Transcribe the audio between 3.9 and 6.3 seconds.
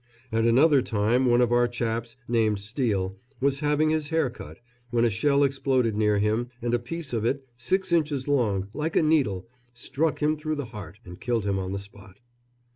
his hair cut, when a shell exploded near